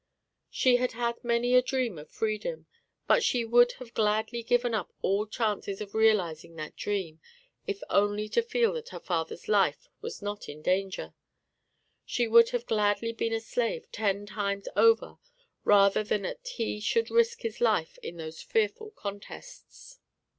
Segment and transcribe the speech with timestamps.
[0.49, 2.65] She had had many a dream of freedom,
[3.05, 7.21] but she would have gladly given up all chances of realizing that dream,
[7.67, 11.13] if only to feel that her father's life was not in danger.
[12.03, 15.19] She would have gladly been a slave ten times over
[15.63, 19.99] rather than that he should risk his life in those fearful contests.